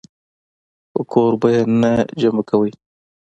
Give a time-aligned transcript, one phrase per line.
[0.93, 2.71] خو کور به ئې نۀ جمع کوئ-